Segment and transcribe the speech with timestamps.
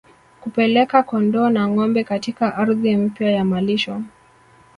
[0.41, 4.01] Kupeleka kondoo na ngombe katika ardhi mpya ya malisho